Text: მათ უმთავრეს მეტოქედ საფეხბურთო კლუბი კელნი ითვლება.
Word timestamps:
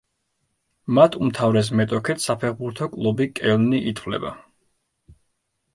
მათ 0.99 1.17
უმთავრეს 1.25 1.69
მეტოქედ 1.81 2.23
საფეხბურთო 2.25 2.89
კლუბი 2.97 3.29
კელნი 3.41 3.87
ითვლება. 3.95 4.35